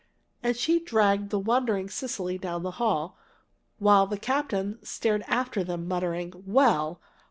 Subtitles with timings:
[0.41, 3.19] And she dragged the wondering Cecily down the hall,
[3.77, 6.99] while the captain stared after them muttering, "Well!